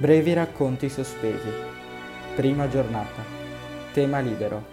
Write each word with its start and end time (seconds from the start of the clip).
Brevi 0.00 0.32
racconti 0.32 0.88
sospesi. 0.88 1.50
Prima 2.34 2.66
giornata. 2.70 3.22
Tema 3.92 4.20
libero. 4.20 4.64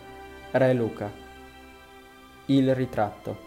Re 0.51 0.73
Luca. 0.73 1.11
Il 2.45 2.73
ritratto. 2.73 3.37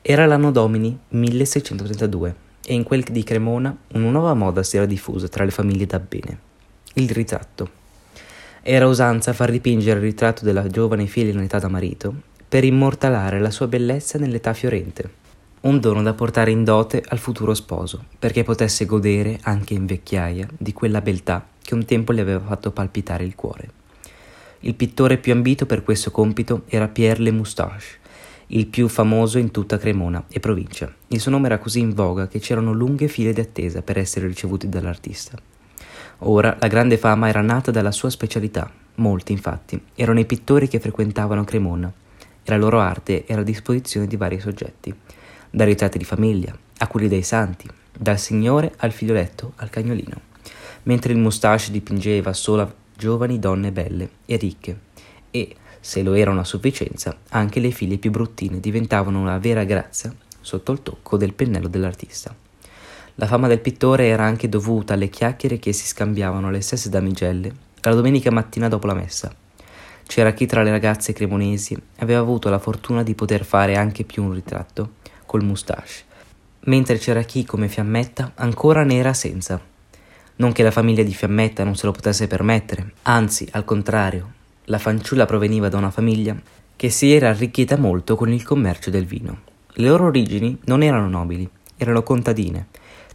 Era 0.00 0.24
l'anno 0.24 0.50
domini 0.50 0.98
1632 1.08 2.34
e 2.64 2.72
in 2.72 2.82
quel 2.82 3.02
di 3.02 3.22
Cremona 3.22 3.76
una 3.92 4.08
nuova 4.08 4.32
moda 4.32 4.62
si 4.62 4.78
era 4.78 4.86
diffusa 4.86 5.28
tra 5.28 5.44
le 5.44 5.50
famiglie 5.50 5.84
da 5.84 6.00
bene. 6.00 6.38
Il 6.94 7.10
ritratto. 7.10 7.68
Era 8.62 8.86
usanza 8.86 9.34
far 9.34 9.50
dipingere 9.50 9.98
il 9.98 10.06
ritratto 10.06 10.46
della 10.46 10.66
giovane 10.66 11.04
figlia 11.04 11.32
in 11.32 11.40
età 11.40 11.58
da 11.58 11.68
marito 11.68 12.14
per 12.48 12.64
immortalare 12.64 13.38
la 13.38 13.50
sua 13.50 13.68
bellezza 13.68 14.16
nell'età 14.16 14.54
fiorente 14.54 15.20
un 15.62 15.78
dono 15.78 16.02
da 16.02 16.12
portare 16.12 16.50
in 16.50 16.64
dote 16.64 17.04
al 17.06 17.18
futuro 17.18 17.54
sposo, 17.54 18.06
perché 18.18 18.42
potesse 18.42 18.84
godere, 18.84 19.38
anche 19.42 19.74
in 19.74 19.86
vecchiaia, 19.86 20.48
di 20.56 20.72
quella 20.72 21.00
beltà 21.00 21.46
che 21.62 21.74
un 21.74 21.84
tempo 21.84 22.12
gli 22.12 22.18
aveva 22.18 22.40
fatto 22.40 22.72
palpitare 22.72 23.22
il 23.22 23.36
cuore. 23.36 23.70
Il 24.60 24.74
pittore 24.74 25.18
più 25.18 25.32
ambito 25.32 25.64
per 25.64 25.84
questo 25.84 26.10
compito 26.10 26.62
era 26.66 26.88
Pierre 26.88 27.22
Le 27.22 27.30
Moustache, 27.30 28.00
il 28.48 28.66
più 28.66 28.88
famoso 28.88 29.38
in 29.38 29.52
tutta 29.52 29.78
Cremona 29.78 30.24
e 30.28 30.40
provincia. 30.40 30.92
Il 31.08 31.20
suo 31.20 31.30
nome 31.30 31.46
era 31.46 31.58
così 31.58 31.78
in 31.78 31.94
voga 31.94 32.26
che 32.26 32.40
c'erano 32.40 32.72
lunghe 32.72 33.06
file 33.06 33.32
di 33.32 33.40
attesa 33.40 33.82
per 33.82 33.98
essere 33.98 34.26
ricevuti 34.26 34.68
dall'artista. 34.68 35.38
Ora 36.24 36.56
la 36.58 36.66
grande 36.66 36.98
fama 36.98 37.28
era 37.28 37.40
nata 37.40 37.70
dalla 37.70 37.92
sua 37.92 38.10
specialità. 38.10 38.68
Molti, 38.96 39.30
infatti, 39.30 39.80
erano 39.94 40.18
i 40.18 40.26
pittori 40.26 40.66
che 40.66 40.80
frequentavano 40.80 41.44
Cremona 41.44 41.92
e 42.42 42.50
la 42.50 42.56
loro 42.56 42.80
arte 42.80 43.26
era 43.26 43.42
a 43.42 43.44
disposizione 43.44 44.08
di 44.08 44.16
vari 44.16 44.40
soggetti 44.40 44.94
dai 45.54 45.66
ritratti 45.66 45.98
di 45.98 46.04
famiglia 46.04 46.56
a 46.78 46.86
quelli 46.86 47.08
dei 47.08 47.22
santi, 47.22 47.68
dal 47.92 48.18
signore 48.18 48.72
al 48.78 48.90
figlioletto 48.90 49.52
al 49.56 49.68
cagnolino, 49.68 50.20
mentre 50.84 51.12
il 51.12 51.18
mustache 51.18 51.70
dipingeva 51.70 52.32
solo 52.32 52.74
giovani 52.96 53.38
donne 53.38 53.70
belle 53.70 54.08
e 54.24 54.36
ricche 54.36 54.78
e, 55.30 55.54
se 55.78 56.02
lo 56.02 56.14
erano 56.14 56.40
a 56.40 56.44
sufficienza, 56.44 57.16
anche 57.28 57.60
le 57.60 57.70
figlie 57.70 57.98
più 57.98 58.10
bruttine 58.10 58.60
diventavano 58.60 59.20
una 59.20 59.36
vera 59.38 59.64
grazia 59.64 60.12
sotto 60.40 60.72
il 60.72 60.82
tocco 60.82 61.18
del 61.18 61.34
pennello 61.34 61.68
dell'artista. 61.68 62.34
La 63.16 63.26
fama 63.26 63.46
del 63.46 63.60
pittore 63.60 64.06
era 64.06 64.24
anche 64.24 64.48
dovuta 64.48 64.94
alle 64.94 65.10
chiacchiere 65.10 65.58
che 65.58 65.74
si 65.74 65.86
scambiavano 65.86 66.50
le 66.50 66.62
stesse 66.62 66.88
damigelle 66.88 67.70
la 67.82 67.94
domenica 67.94 68.30
mattina 68.30 68.68
dopo 68.68 68.86
la 68.86 68.94
messa. 68.94 69.34
C'era 70.06 70.32
chi 70.32 70.46
tra 70.46 70.62
le 70.62 70.70
ragazze 70.70 71.12
cremonesi 71.12 71.76
aveva 71.98 72.20
avuto 72.20 72.48
la 72.48 72.58
fortuna 72.58 73.02
di 73.02 73.14
poter 73.14 73.44
fare 73.44 73.76
anche 73.76 74.04
più 74.04 74.22
un 74.22 74.32
ritratto 74.32 75.00
col 75.32 75.44
moustache, 75.44 76.04
mentre 76.64 76.98
c'era 76.98 77.22
chi, 77.22 77.46
come 77.46 77.68
Fiammetta, 77.68 78.32
ancora 78.34 78.84
ne 78.84 78.96
era 78.96 79.14
senza. 79.14 79.58
Non 80.36 80.52
che 80.52 80.62
la 80.62 80.70
famiglia 80.70 81.02
di 81.02 81.14
Fiammetta 81.14 81.64
non 81.64 81.74
se 81.74 81.86
lo 81.86 81.92
potesse 81.92 82.26
permettere, 82.26 82.92
anzi, 83.04 83.48
al 83.52 83.64
contrario, 83.64 84.30
la 84.64 84.76
fanciulla 84.76 85.24
proveniva 85.24 85.70
da 85.70 85.78
una 85.78 85.90
famiglia 85.90 86.36
che 86.76 86.90
si 86.90 87.12
era 87.12 87.30
arricchita 87.30 87.78
molto 87.78 88.14
con 88.14 88.30
il 88.30 88.42
commercio 88.42 88.90
del 88.90 89.06
vino. 89.06 89.40
Le 89.72 89.86
loro 89.86 90.04
origini 90.04 90.58
non 90.66 90.82
erano 90.82 91.08
nobili, 91.08 91.48
erano 91.78 92.02
contadine. 92.02 92.66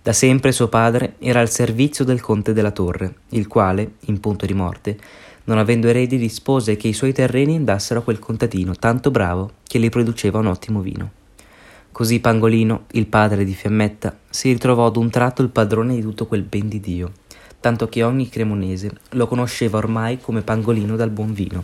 Da 0.01 0.11
sempre 0.11 0.51
suo 0.51 0.69
padre 0.69 1.17
era 1.19 1.39
al 1.39 1.51
servizio 1.51 2.03
del 2.03 2.19
conte 2.19 2.51
della 2.51 2.71
Torre, 2.71 3.13
il 3.29 3.45
quale, 3.45 3.91
in 4.05 4.19
punto 4.19 4.47
di 4.47 4.53
morte, 4.55 4.97
non 5.43 5.59
avendo 5.59 5.87
eredi, 5.87 6.15
rispose 6.15 6.77
che 6.77 6.87
i 6.87 6.93
suoi 6.93 7.13
terreni 7.13 7.57
andassero 7.57 7.99
a 7.99 8.03
quel 8.03 8.17
contadino 8.17 8.73
tanto 8.73 9.11
bravo 9.11 9.51
che 9.63 9.77
li 9.77 9.89
produceva 9.89 10.39
un 10.39 10.47
ottimo 10.47 10.81
vino. 10.81 11.16
Così 11.97 12.19
Pangolino, 12.19 12.85
il 12.91 13.07
padre 13.07 13.43
di 13.43 13.55
Fiammetta, 13.55 14.15
si 14.29 14.51
ritrovò 14.51 14.85
ad 14.85 14.97
un 14.97 15.09
tratto 15.09 15.41
il 15.41 15.49
padrone 15.49 15.95
di 15.95 16.01
tutto 16.01 16.27
quel 16.27 16.43
ben 16.43 16.67
di 16.67 16.79
Dio, 16.79 17.11
tanto 17.59 17.89
che 17.89 18.03
ogni 18.03 18.29
cremonese 18.29 18.91
lo 19.13 19.25
conosceva 19.25 19.79
ormai 19.79 20.19
come 20.19 20.43
Pangolino 20.43 20.95
dal 20.95 21.09
buon 21.09 21.33
vino, 21.33 21.63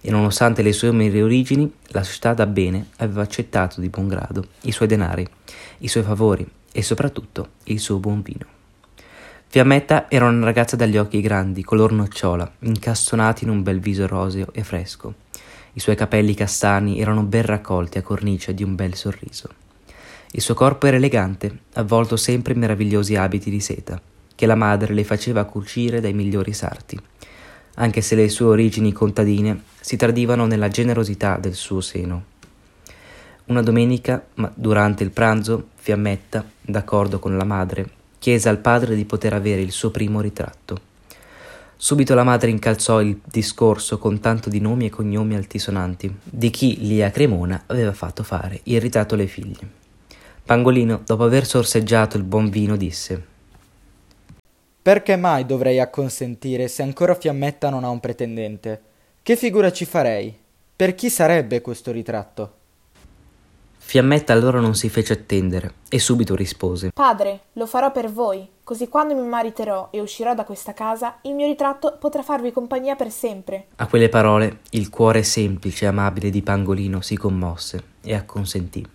e 0.00 0.10
nonostante 0.10 0.62
le 0.62 0.72
sue 0.72 0.88
umili 0.88 1.20
origini, 1.20 1.70
la 1.88 2.02
società 2.02 2.32
da 2.32 2.46
bene 2.46 2.86
aveva 2.96 3.20
accettato 3.20 3.82
di 3.82 3.90
buon 3.90 4.08
grado 4.08 4.46
i 4.62 4.72
suoi 4.72 4.88
denari, 4.88 5.28
i 5.80 5.88
suoi 5.88 6.04
favori 6.04 6.48
e 6.72 6.82
soprattutto 6.82 7.48
il 7.64 7.78
suo 7.78 7.98
buon 7.98 8.22
vino. 8.22 8.46
Fiammetta 9.46 10.08
era 10.08 10.26
una 10.26 10.46
ragazza 10.46 10.76
dagli 10.76 10.96
occhi 10.96 11.20
grandi, 11.20 11.62
color 11.62 11.92
nocciola, 11.92 12.50
incastonati 12.60 13.44
in 13.44 13.50
un 13.50 13.62
bel 13.62 13.80
viso 13.80 14.06
roseo 14.06 14.46
e 14.54 14.64
fresco. 14.64 15.12
I 15.74 15.80
suoi 15.80 15.96
capelli 15.96 16.32
castani 16.32 16.98
erano 16.98 17.24
ben 17.24 17.44
raccolti 17.44 17.98
a 17.98 18.02
cornice 18.02 18.54
di 18.54 18.62
un 18.62 18.74
bel 18.74 18.94
sorriso. 18.94 19.64
Il 20.32 20.40
suo 20.40 20.54
corpo 20.54 20.86
era 20.86 20.96
elegante, 20.96 21.60
avvolto 21.74 22.16
sempre 22.16 22.52
in 22.52 22.58
meravigliosi 22.58 23.16
abiti 23.16 23.50
di 23.50 23.60
seta, 23.60 24.00
che 24.34 24.46
la 24.46 24.54
madre 24.54 24.92
le 24.92 25.04
faceva 25.04 25.44
cucire 25.44 26.00
dai 26.00 26.12
migliori 26.12 26.52
sarti, 26.52 26.98
anche 27.74 28.00
se 28.00 28.14
le 28.14 28.28
sue 28.28 28.46
origini 28.46 28.92
contadine 28.92 29.62
si 29.80 29.96
tradivano 29.96 30.46
nella 30.46 30.68
generosità 30.68 31.38
del 31.38 31.54
suo 31.54 31.80
seno. 31.80 32.34
Una 33.46 33.62
domenica, 33.62 34.26
durante 34.54 35.04
il 35.04 35.10
pranzo, 35.10 35.68
Fiammetta, 35.76 36.44
d'accordo 36.60 37.18
con 37.18 37.36
la 37.36 37.44
madre, 37.44 37.88
chiese 38.18 38.48
al 38.48 38.58
padre 38.58 38.96
di 38.96 39.04
poter 39.04 39.32
avere 39.32 39.60
il 39.60 39.70
suo 39.70 39.90
primo 39.90 40.20
ritratto. 40.20 40.80
Subito 41.76 42.14
la 42.14 42.24
madre 42.24 42.50
incalzò 42.50 43.00
il 43.00 43.20
discorso 43.24 43.98
con 43.98 44.18
tanto 44.18 44.48
di 44.50 44.60
nomi 44.60 44.86
e 44.86 44.90
cognomi 44.90 45.36
altisonanti, 45.36 46.12
di 46.24 46.50
chi 46.50 46.78
lì 46.80 47.02
a 47.02 47.10
Cremona 47.10 47.64
aveva 47.66 47.92
fatto 47.92 48.22
fare 48.22 48.60
il 48.64 48.80
ritratto 48.80 49.14
alle 49.14 49.26
figlie. 49.26 49.84
Pangolino, 50.46 51.02
dopo 51.04 51.24
aver 51.24 51.44
sorseggiato 51.44 52.16
il 52.16 52.22
buon 52.22 52.48
vino, 52.50 52.76
disse 52.76 53.20
Perché 54.80 55.16
mai 55.16 55.44
dovrei 55.44 55.80
acconsentire 55.80 56.68
se 56.68 56.84
ancora 56.84 57.16
Fiammetta 57.16 57.68
non 57.68 57.82
ha 57.82 57.88
un 57.88 57.98
pretendente? 57.98 58.80
Che 59.24 59.34
figura 59.34 59.72
ci 59.72 59.84
farei? 59.84 60.32
Per 60.76 60.94
chi 60.94 61.10
sarebbe 61.10 61.60
questo 61.60 61.90
ritratto? 61.90 62.52
Fiammetta 63.76 64.32
allora 64.32 64.60
non 64.60 64.76
si 64.76 64.88
fece 64.88 65.14
attendere 65.14 65.72
e 65.88 65.98
subito 65.98 66.36
rispose 66.36 66.92
Padre, 66.92 67.40
lo 67.54 67.66
farò 67.66 67.90
per 67.90 68.08
voi, 68.08 68.48
così 68.62 68.86
quando 68.86 69.16
mi 69.16 69.26
mariterò 69.26 69.88
e 69.90 70.00
uscirò 70.00 70.32
da 70.34 70.44
questa 70.44 70.74
casa, 70.74 71.18
il 71.22 71.34
mio 71.34 71.48
ritratto 71.48 71.96
potrà 71.98 72.22
farvi 72.22 72.52
compagnia 72.52 72.94
per 72.94 73.10
sempre. 73.10 73.66
A 73.76 73.88
quelle 73.88 74.08
parole 74.08 74.60
il 74.70 74.90
cuore 74.90 75.24
semplice 75.24 75.86
e 75.86 75.88
amabile 75.88 76.30
di 76.30 76.42
Pangolino 76.42 77.00
si 77.00 77.16
commosse 77.16 77.82
e 78.02 78.14
acconsentì. 78.14 78.94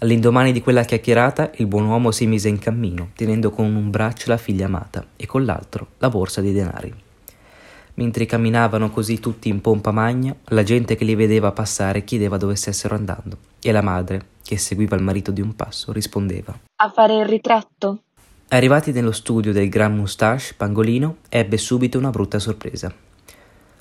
All'indomani 0.00 0.52
di 0.52 0.62
quella 0.62 0.84
chiacchierata, 0.84 1.50
il 1.56 1.66
buon 1.66 1.86
uomo 1.86 2.12
si 2.12 2.24
mise 2.28 2.48
in 2.48 2.60
cammino, 2.60 3.10
tenendo 3.16 3.50
con 3.50 3.74
un 3.74 3.90
braccio 3.90 4.30
la 4.30 4.36
figlia 4.36 4.66
amata 4.66 5.04
e 5.16 5.26
con 5.26 5.44
l'altro 5.44 5.88
la 5.98 6.08
borsa 6.08 6.40
di 6.40 6.52
denari. 6.52 6.94
Mentre 7.94 8.24
camminavano 8.24 8.90
così 8.90 9.18
tutti 9.18 9.48
in 9.48 9.60
pompa 9.60 9.90
magna, 9.90 10.32
la 10.50 10.62
gente 10.62 10.94
che 10.94 11.04
li 11.04 11.16
vedeva 11.16 11.50
passare 11.50 12.04
chiedeva 12.04 12.36
dove 12.36 12.54
stessero 12.54 12.94
andando, 12.94 13.38
e 13.60 13.72
la 13.72 13.82
madre, 13.82 14.26
che 14.44 14.56
seguiva 14.56 14.94
il 14.94 15.02
marito 15.02 15.32
di 15.32 15.40
un 15.40 15.56
passo, 15.56 15.90
rispondeva: 15.90 16.56
A 16.76 16.90
fare 16.90 17.16
il 17.16 17.26
ritratto. 17.26 18.02
Arrivati 18.50 18.92
nello 18.92 19.10
studio 19.10 19.52
del 19.52 19.68
Gran 19.68 19.96
Moustache, 19.96 20.54
Pangolino 20.56 21.16
ebbe 21.28 21.56
subito 21.56 21.98
una 21.98 22.10
brutta 22.10 22.38
sorpresa. 22.38 22.94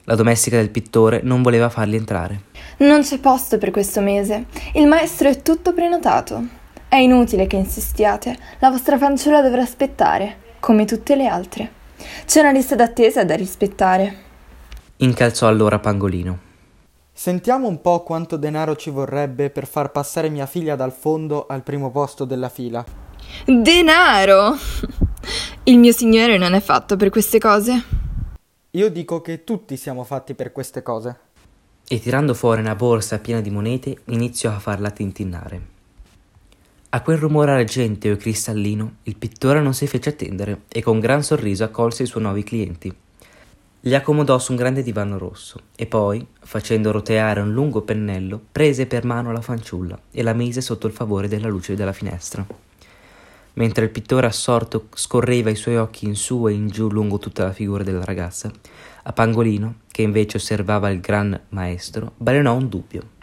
La 0.10 0.16
domestica 0.16 0.56
del 0.56 0.70
pittore 0.70 1.20
non 1.22 1.42
voleva 1.42 1.68
farli 1.68 1.98
entrare. 1.98 2.44
Non 2.78 3.02
c'è 3.02 3.20
posto 3.20 3.58
per 3.58 3.72
questo 3.72 4.00
mese. 4.00 4.46
Il 4.76 4.88
maestro 4.88 5.28
è 5.28 5.42
tutto 5.42 5.74
prenotato. 5.74 6.42
È 6.88 6.96
inutile 6.96 7.46
che 7.46 7.58
insistiate. 7.58 8.38
La 8.60 8.70
vostra 8.70 8.98
fanciulla 8.98 9.42
dovrà 9.42 9.64
aspettare, 9.64 10.38
come 10.62 10.86
tutte 10.86 11.18
le 11.18 11.28
altre. 11.28 11.72
C'è 12.26 12.40
una 12.40 12.54
lista 12.54 12.76
d'attesa 12.76 13.26
da 13.26 13.36
rispettare. 13.36 14.16
Incalzò 14.96 15.46
allora 15.46 15.78
Pangolino. 15.80 16.40
Sentiamo 17.12 17.68
un 17.68 17.82
po' 17.82 18.04
quanto 18.04 18.38
denaro 18.38 18.78
ci 18.78 18.90
vorrebbe 18.90 19.50
per 19.50 19.68
far 19.68 19.92
passare 19.92 20.30
mia 20.30 20.46
figlia 20.46 20.78
dal 20.78 20.94
fondo 20.94 21.48
al 21.50 21.64
primo 21.64 21.92
posto 21.92 22.24
della 22.24 22.48
fila. 22.48 22.82
Denaro! 23.46 24.56
Il 25.64 25.78
mio 25.80 25.92
signore 25.92 26.38
non 26.38 26.54
è 26.54 26.62
fatto 26.62 26.96
per 26.96 27.10
queste 27.10 27.40
cose. 27.40 27.97
Io 28.72 28.90
dico 28.90 29.22
che 29.22 29.46
tutti 29.46 29.78
siamo 29.78 30.04
fatti 30.04 30.34
per 30.34 30.52
queste 30.52 30.84
cose. 30.84 31.20
E 31.88 32.00
tirando 32.02 32.34
fuori 32.34 32.60
una 32.60 32.76
borsa 32.76 33.18
piena 33.20 33.40
di 33.40 33.50
monete, 33.50 34.02
iniziò 34.06 34.52
a 34.52 34.60
farla 34.60 34.92
tintinnare. 34.92 35.76
A 36.90 37.02
quel 37.02 37.18
rumore 37.18 37.52
argenteo 37.52 38.14
e 38.14 38.18
cristallino, 38.18 38.96
il 39.04 39.16
pittore 39.16 39.62
non 39.62 39.74
si 39.74 39.88
fece 39.88 40.10
attendere 40.10 40.64
e 40.68 40.82
con 40.82 41.00
gran 41.00 41.24
sorriso 41.24 41.64
accolse 41.64 42.04
i 42.04 42.08
suoi 42.08 42.24
nuovi 42.24 42.44
clienti. 42.44 42.94
Li 43.82 43.96
accomodò 43.96 44.38
su 44.38 44.52
un 44.52 44.58
grande 44.58 44.84
divano 44.84 45.18
rosso 45.18 45.62
e 45.76 45.86
poi, 45.86 46.28
facendo 46.42 46.92
roteare 46.92 47.40
un 47.40 47.54
lungo 47.54 47.84
pennello, 47.84 48.42
prese 48.52 48.86
per 48.86 49.06
mano 49.06 49.32
la 49.32 49.42
fanciulla 49.42 49.98
e 50.12 50.24
la 50.24 50.34
mise 50.34 50.60
sotto 50.60 50.88
il 50.88 50.94
favore 50.94 51.30
della 51.30 51.48
luce 51.48 51.74
della 51.74 51.94
finestra 51.94 52.67
mentre 53.58 53.86
il 53.86 53.92
pittore 53.92 54.28
assorto 54.28 54.88
scorreva 54.94 55.50
i 55.50 55.56
suoi 55.56 55.78
occhi 55.78 56.06
in 56.06 56.16
su 56.16 56.48
e 56.48 56.54
in 56.54 56.68
giù 56.68 56.90
lungo 56.90 57.20
tutta 57.20 57.44
la 57.44 57.54
figura 57.54 57.84
della 57.84 58.04
ragazza, 58.04 58.52
a 59.04 59.14
Pangolino, 59.14 59.82
che 59.92 60.02
invece 60.02 60.38
osservava 60.38 60.90
il 60.90 61.00
gran 61.00 61.40
maestro, 61.50 62.14
balenò 62.18 62.56
un 62.56 62.70
dubbio. 62.70 63.16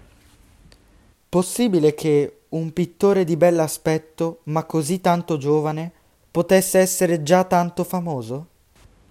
Possibile 1.29 1.95
che 1.95 2.41
un 2.51 2.73
pittore 2.73 3.25
di 3.25 3.37
bell'aspetto, 3.37 4.41
ma 4.45 4.65
così 4.65 5.01
tanto 5.01 5.37
giovane, 5.37 5.93
potesse 6.31 6.79
essere 6.79 7.23
già 7.23 7.45
tanto 7.45 7.85
famoso? 7.85 8.49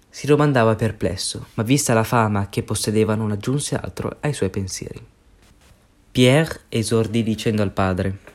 Si 0.10 0.28
domandava 0.28 0.76
perplesso, 0.76 1.48
ma 1.56 1.64
vista 1.64 1.94
la 1.94 2.04
fama 2.04 2.50
che 2.50 2.64
possedeva 2.64 3.16
non 3.16 3.32
aggiunse 3.32 3.76
altro 3.76 4.18
ai 4.20 4.34
suoi 4.34 4.50
pensieri. 4.50 5.04
Pierre 6.12 6.62
esordì 6.70 7.24
dicendo 7.24 7.62
al 7.62 7.72
padre 7.72 8.33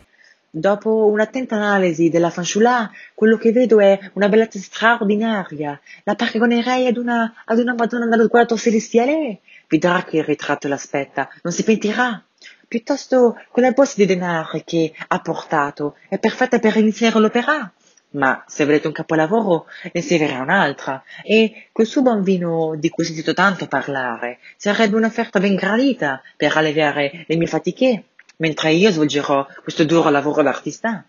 Dopo 0.59 1.07
un'attenta 1.07 1.55
analisi 1.55 2.09
della 2.09 2.31
fanciulla, 2.31 2.91
quello 3.15 3.37
che 3.37 3.53
vedo 3.53 3.79
è 3.79 3.97
una 4.15 4.29
bellezza 4.29 4.59
straordinaria. 4.59 5.81
La 6.03 6.17
paragonerei 6.17 6.89
ad 6.89 6.97
una, 6.97 7.33
ad 7.45 7.61
una 7.61 7.75
Madonna 7.75 8.07
dallo 8.07 8.27
quadro 8.27 8.57
celestiale. 8.57 9.39
Vedrà 9.69 10.03
che 10.03 10.17
il 10.17 10.25
ritratto 10.25 10.67
l'aspetta, 10.67 11.29
non 11.43 11.53
si 11.53 11.63
pentirà. 11.63 12.21
Piuttosto 12.67 13.37
quella 13.53 13.71
borsa 13.71 13.95
di 13.99 14.07
denaro 14.07 14.61
che 14.65 14.93
ha 15.07 15.21
portato 15.21 15.95
è 16.09 16.19
perfetta 16.19 16.59
per 16.59 16.77
iniziare 16.77 17.21
l'opera. 17.21 17.73
Ma 18.11 18.43
se 18.49 18.65
volete 18.65 18.89
un 18.89 18.93
capolavoro 18.95 19.67
ne 19.93 20.01
servirà 20.03 20.41
un'altra, 20.41 21.05
e 21.23 21.69
quel 21.71 21.87
suo 21.87 22.03
buon 22.03 22.25
di 22.25 22.89
cui 22.89 23.05
ho 23.05 23.07
sentito 23.07 23.33
tanto 23.33 23.69
parlare 23.69 24.39
sarebbe 24.57 24.97
un'offerta 24.97 25.39
ben 25.39 25.55
gradita 25.55 26.21
per 26.37 26.57
alleviare 26.57 27.25
le 27.29 27.37
mie 27.37 27.47
fatiche 27.47 28.05
mentre 28.39 28.73
io 28.73 28.91
svolgerò 28.91 29.47
questo 29.63 29.85
duro 29.85 30.11
lavoro 30.11 30.43
d'artista. 30.43 31.05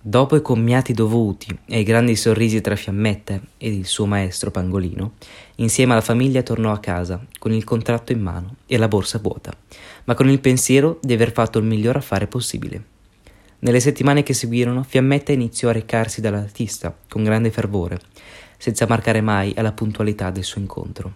Dopo 0.00 0.36
i 0.36 0.42
commiati 0.42 0.92
dovuti 0.92 1.58
e 1.66 1.80
i 1.80 1.84
grandi 1.84 2.14
sorrisi 2.14 2.60
tra 2.60 2.76
Fiammetta 2.76 3.40
ed 3.58 3.72
il 3.72 3.86
suo 3.86 4.06
maestro 4.06 4.52
Pangolino, 4.52 5.14
insieme 5.56 5.92
alla 5.92 6.00
famiglia 6.00 6.42
tornò 6.42 6.70
a 6.70 6.78
casa 6.78 7.20
con 7.38 7.52
il 7.52 7.64
contratto 7.64 8.12
in 8.12 8.20
mano 8.20 8.56
e 8.66 8.78
la 8.78 8.86
borsa 8.86 9.18
vuota, 9.18 9.52
ma 10.04 10.14
con 10.14 10.28
il 10.28 10.38
pensiero 10.38 10.98
di 11.02 11.12
aver 11.12 11.32
fatto 11.32 11.58
il 11.58 11.64
miglior 11.64 11.96
affare 11.96 12.28
possibile. 12.28 12.94
Nelle 13.60 13.80
settimane 13.80 14.22
che 14.22 14.34
seguirono, 14.34 14.84
Fiammetta 14.84 15.32
iniziò 15.32 15.70
a 15.70 15.72
recarsi 15.72 16.20
dall'artista 16.20 16.94
con 17.08 17.24
grande 17.24 17.50
fervore, 17.50 17.98
senza 18.58 18.86
marcare 18.88 19.20
mai 19.20 19.54
alla 19.56 19.72
puntualità 19.72 20.30
del 20.30 20.44
suo 20.44 20.60
incontro. 20.60 21.14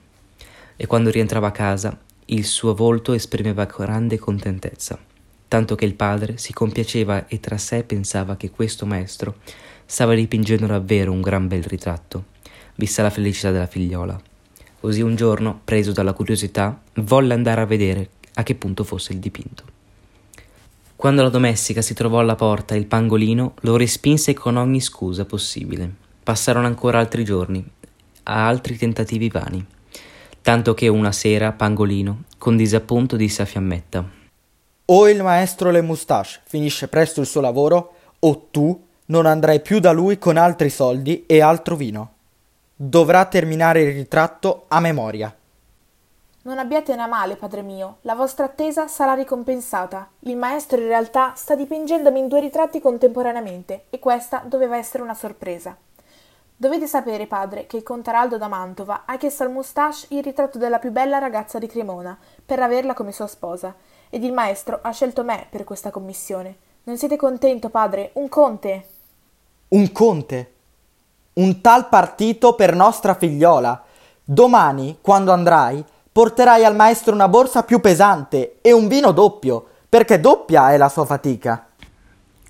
E 0.74 0.86
quando 0.86 1.10
rientrava 1.10 1.48
a 1.48 1.52
casa, 1.52 1.96
il 2.26 2.44
suo 2.44 2.74
volto 2.74 3.12
esprimeva 3.12 3.66
grande 3.66 4.18
contentezza 4.18 4.98
tanto 5.50 5.74
che 5.74 5.84
il 5.84 5.94
padre 5.94 6.38
si 6.38 6.52
compiaceva 6.52 7.26
e 7.26 7.40
tra 7.40 7.58
sé 7.58 7.82
pensava 7.82 8.36
che 8.36 8.50
questo 8.50 8.86
maestro 8.86 9.38
stava 9.84 10.14
dipingendo 10.14 10.66
davvero 10.66 11.10
un 11.10 11.20
gran 11.20 11.48
bel 11.48 11.64
ritratto, 11.64 12.26
vista 12.76 13.02
la 13.02 13.10
felicità 13.10 13.50
della 13.50 13.66
figliola. 13.66 14.16
Così 14.78 15.00
un 15.00 15.16
giorno, 15.16 15.60
preso 15.64 15.90
dalla 15.90 16.12
curiosità, 16.12 16.80
volle 16.94 17.34
andare 17.34 17.62
a 17.62 17.66
vedere 17.66 18.10
a 18.34 18.44
che 18.44 18.54
punto 18.54 18.84
fosse 18.84 19.12
il 19.12 19.18
dipinto. 19.18 19.64
Quando 20.94 21.22
la 21.22 21.30
domestica 21.30 21.82
si 21.82 21.94
trovò 21.94 22.20
alla 22.20 22.36
porta 22.36 22.76
il 22.76 22.86
pangolino 22.86 23.54
lo 23.62 23.76
respinse 23.76 24.32
con 24.34 24.54
ogni 24.54 24.80
scusa 24.80 25.24
possibile. 25.24 25.92
Passarono 26.22 26.68
ancora 26.68 27.00
altri 27.00 27.24
giorni, 27.24 27.68
a 28.22 28.46
altri 28.46 28.76
tentativi 28.76 29.28
vani, 29.28 29.66
tanto 30.42 30.74
che 30.74 30.86
una 30.86 31.10
sera 31.10 31.50
Pangolino, 31.50 32.22
con 32.38 32.56
disappunto, 32.56 33.16
disse 33.16 33.42
a 33.42 33.46
Fiammetta 33.46 34.18
o 34.92 35.08
il 35.08 35.22
maestro 35.22 35.70
Le 35.70 35.82
Moustache 35.82 36.40
finisce 36.44 36.88
presto 36.88 37.20
il 37.20 37.26
suo 37.26 37.40
lavoro, 37.40 37.92
o 38.18 38.48
tu 38.50 38.86
non 39.06 39.24
andrai 39.24 39.60
più 39.60 39.78
da 39.78 39.92
lui 39.92 40.18
con 40.18 40.36
altri 40.36 40.68
soldi 40.68 41.26
e 41.26 41.40
altro 41.40 41.76
vino. 41.76 42.14
Dovrà 42.74 43.24
terminare 43.26 43.82
il 43.82 43.94
ritratto 43.94 44.64
a 44.66 44.80
memoria. 44.80 45.32
Non 46.42 46.58
abbiatene 46.58 47.02
a 47.02 47.06
male, 47.06 47.36
padre 47.36 47.62
mio, 47.62 47.98
la 48.00 48.14
vostra 48.14 48.46
attesa 48.46 48.88
sarà 48.88 49.14
ricompensata. 49.14 50.08
Il 50.20 50.36
maestro 50.36 50.80
in 50.80 50.88
realtà 50.88 51.34
sta 51.36 51.54
dipingendomi 51.54 52.18
in 52.18 52.26
due 52.26 52.40
ritratti 52.40 52.80
contemporaneamente 52.80 53.84
e 53.90 54.00
questa 54.00 54.42
doveva 54.44 54.76
essere 54.76 55.04
una 55.04 55.14
sorpresa. 55.14 55.76
Dovete 56.56 56.88
sapere, 56.88 57.26
padre, 57.26 57.66
che 57.66 57.76
il 57.76 57.82
conte 57.84 58.10
Araldo 58.10 58.38
da 58.38 58.48
Mantova 58.48 59.02
ha 59.06 59.16
chiesto 59.18 59.44
al 59.44 59.52
Moustache 59.52 60.06
il 60.08 60.22
ritratto 60.22 60.58
della 60.58 60.78
più 60.78 60.90
bella 60.90 61.18
ragazza 61.18 61.58
di 61.58 61.68
Cremona 61.68 62.18
per 62.44 62.58
averla 62.58 62.94
come 62.94 63.12
sua 63.12 63.28
sposa 63.28 63.72
ed 64.10 64.24
il 64.24 64.32
maestro 64.32 64.80
ha 64.82 64.90
scelto 64.90 65.24
me 65.24 65.46
per 65.48 65.64
questa 65.64 65.90
commissione. 65.90 66.56
Non 66.82 66.98
siete 66.98 67.16
contento, 67.16 67.70
padre? 67.70 68.10
Un 68.14 68.28
conte. 68.28 68.86
Un 69.68 69.92
conte? 69.92 70.52
Un 71.34 71.60
tal 71.60 71.88
partito 71.88 72.54
per 72.54 72.74
nostra 72.74 73.14
figliola. 73.14 73.82
Domani, 74.24 74.98
quando 75.00 75.32
andrai, 75.32 75.82
porterai 76.10 76.64
al 76.64 76.74
maestro 76.74 77.14
una 77.14 77.28
borsa 77.28 77.62
più 77.62 77.80
pesante 77.80 78.58
e 78.60 78.72
un 78.72 78.88
vino 78.88 79.12
doppio, 79.12 79.64
perché 79.88 80.18
doppia 80.20 80.72
è 80.72 80.76
la 80.76 80.88
sua 80.88 81.04
fatica. 81.04 81.68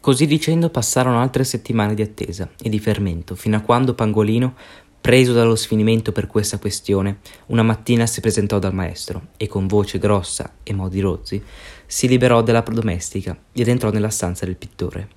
Così 0.01 0.27
dicendo 0.27 0.71
passarono 0.71 1.21
altre 1.21 1.45
settimane 1.45 1.93
di 1.93 2.01
attesa 2.01 2.49
e 2.61 2.71
di 2.71 2.79
fermento, 2.79 3.35
fino 3.35 3.59
a 3.59 3.61
quando 3.61 3.93
Pangolino 3.93 4.55
Preso 5.01 5.33
dallo 5.33 5.57
sfinimento 5.57 6.13
per 6.13 6.27
questa 6.27 6.59
questione, 6.59 7.21
una 7.47 7.63
mattina 7.63 8.05
si 8.07 8.21
presentò 8.21 8.59
dal 8.59 8.75
maestro 8.75 9.29
e 9.39 9.47
con 9.47 9.67
voce 9.67 9.99
grossa 9.99 10.57
e 10.63 10.75
modi 10.75 11.01
rozzi 11.01 11.43
si 11.87 12.07
liberò 12.07 12.43
della 12.43 12.61
domestica 12.61 13.35
ed 13.51 13.69
entrò 13.69 13.91
nella 13.91 14.11
stanza 14.11 14.45
del 14.45 14.57
pittore. 14.57 15.09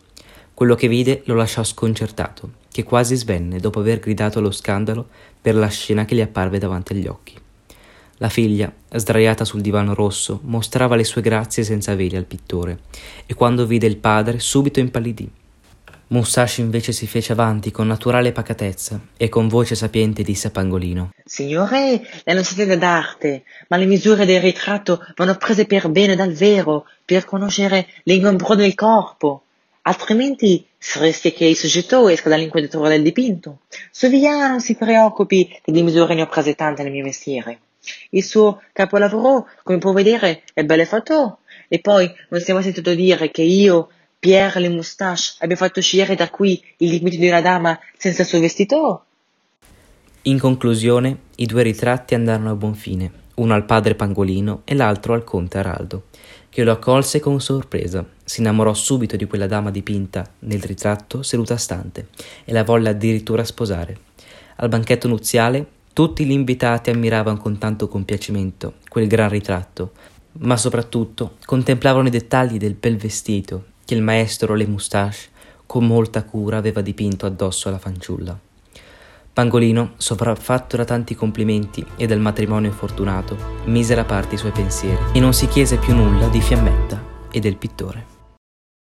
Quello 0.54 0.76
che 0.76 0.88
vide 0.88 1.24
lo 1.26 1.36
lasciò 1.36 1.66
sconcertato, 1.66 2.54
che 2.72 2.84
quasi 2.84 3.16
svenne 3.18 3.60
dopo 3.60 3.82
aver 3.82 4.00
gridato 4.00 4.40
allo 4.40 4.52
scandalo 4.52 5.06
per 5.42 5.54
la 5.54 5.68
scena 5.68 6.06
che 6.06 6.16
gli 6.16 6.22
apparve 6.22 6.60
davanti 6.60 6.94
agli 6.94 7.08
occhi. 7.08 7.38
La 8.18 8.30
figlia, 8.30 8.72
sdraiata 8.90 9.44
sul 9.44 9.60
divano 9.60 9.94
rosso, 9.94 10.40
mostrava 10.44 10.96
le 10.96 11.04
sue 11.04 11.22
grazie 11.22 11.64
senza 11.64 11.94
veli 11.94 12.16
al 12.16 12.24
pittore, 12.24 12.80
e 13.26 13.34
quando 13.34 13.66
vide 13.66 13.88
il 13.88 13.98
padre 13.98 14.40
subito 14.40 14.80
impallidì 14.80 15.30
Musashi 16.14 16.62
invece 16.62 16.92
si 16.92 17.08
fece 17.08 17.32
avanti 17.32 17.72
con 17.72 17.88
naturale 17.88 18.32
pacatezza 18.32 19.00
e 19.18 19.30
con 19.30 19.48
voce 19.48 19.74
sapiente 19.74 20.22
disse 20.22 20.46
a 20.46 20.52
Pangolino 20.52 21.10
Signore, 21.26 22.08
lei 22.24 22.36
non 22.36 22.44
si 22.44 22.52
intende 22.52 22.78
d'arte, 22.78 23.44
ma 23.70 23.78
le 23.78 23.86
misure 23.86 24.24
del 24.24 24.40
ritratto 24.40 25.04
vanno 25.16 25.36
prese 25.38 25.66
per 25.66 25.90
bene 25.90 26.16
dal 26.16 26.34
vero, 26.34 26.86
per 27.04 27.26
conoscere 27.26 27.88
l'ingombro 28.04 28.54
del 28.54 28.76
corpo. 28.76 29.46
Altrimenti 29.82 30.64
rischia 31.00 31.32
che 31.32 31.46
il 31.46 31.56
soggetto 31.56 32.08
esca 32.08 32.30
dall'inquadratura 32.30 32.90
del 32.90 33.02
dipinto. 33.02 33.62
Sovia 33.90 34.50
non 34.50 34.62
si 34.62 34.76
preoccupi 34.76 35.48
che 35.64 35.72
di 35.72 35.82
misure 35.82 36.14
ne 36.14 36.22
ho 36.22 36.28
prese 36.28 36.54
tante 36.54 36.84
nel 36.84 36.92
mio 36.92 37.04
mestiere. 37.04 37.58
Il 38.12 38.24
suo 38.24 38.62
capolavoro, 38.72 39.48
come 39.64 39.80
può 39.80 39.92
vedere, 39.94 40.44
è 40.54 40.64
bello 40.64 40.86
fatto. 40.86 41.40
E 41.68 41.80
poi 41.80 42.06
non 42.30 42.40
mai 42.46 42.62
sentito 42.62 42.94
dire 42.94 43.32
che 43.32 43.42
io 43.42 43.90
Pierre 44.24 44.62
le 44.62 44.70
moustache 44.70 45.34
abbia 45.40 45.58
fatto 45.58 45.80
uscire 45.80 46.16
da 46.16 46.30
qui 46.30 46.64
il 46.78 46.92
limite 46.92 47.18
di 47.18 47.28
una 47.28 47.42
dama 47.42 47.78
senza 47.98 48.22
il 48.22 48.28
suo 48.30 48.40
vestito? 48.40 49.04
In 50.22 50.40
conclusione, 50.40 51.18
i 51.36 51.46
due 51.46 51.62
ritratti 51.62 52.16
andarono 52.16 52.52
a 52.52 52.56
buon 52.56 52.74
fine, 52.74 53.12
uno 53.36 53.54
al 53.54 53.66
padre 53.66 53.96
Pangolino 53.96 54.62
e 54.64 54.76
l'altro 54.76 55.14
al 55.14 55.26
conte 55.26 55.58
Araldo, 55.58 56.06
che 56.48 56.64
lo 56.64 56.72
accolse 56.72 57.20
con 57.20 57.42
sorpresa. 57.42 58.06
Si 58.24 58.40
innamorò 58.40 58.74
subito 58.74 59.18
di 59.18 59.26
quella 59.26 59.46
dama 59.46 59.72
dipinta 59.72 60.26
nel 60.40 60.62
ritratto 60.62 61.22
seduta 61.22 61.58
stante 61.58 62.08
e 62.46 62.54
la 62.54 62.64
volle 62.64 62.88
addirittura 62.88 63.44
sposare. 63.44 63.98
Al 64.56 64.70
banchetto 64.70 65.10
nuziale 65.10 65.68
tutti 65.92 66.24
gli 66.24 66.32
invitati 66.32 66.92
ammiravano 66.92 67.40
con 67.40 67.58
tanto 67.58 67.90
compiacimento 67.90 68.76
quel 68.88 69.08
gran 69.08 69.28
ritratto, 69.28 69.92
ma 70.40 70.56
soprattutto 70.56 71.36
contemplavano 71.44 72.08
i 72.08 72.12
dettagli 72.12 72.56
del 72.56 72.76
bel 72.76 72.96
vestito 72.96 73.72
che 73.86 73.94
il 73.94 74.02
maestro 74.02 74.56
Le 74.56 74.68
Moustache 74.68 75.32
con 75.66 75.86
molta 75.86 76.24
cura 76.24 76.58
aveva 76.58 76.82
dipinto 76.82 77.26
addosso 77.26 77.68
alla 77.68 77.80
fanciulla. 77.80 78.38
Pangolino, 79.34 79.94
sopraffatto 79.98 80.78
da 80.78 80.86
tanti 80.86 81.16
complimenti 81.16 81.84
e 81.96 82.06
del 82.06 82.20
matrimonio 82.20 82.72
fortunato, 82.72 83.36
mise 83.66 83.96
da 83.96 84.06
parte 84.06 84.36
i 84.36 84.38
suoi 84.38 84.52
pensieri 84.52 85.02
e 85.12 85.20
non 85.20 85.34
si 85.34 85.48
chiese 85.48 85.78
più 85.78 85.96
nulla 85.96 86.28
di 86.28 86.40
Fiammetta 86.40 87.04
e 87.32 87.40
del 87.40 87.58
pittore. 87.58 88.13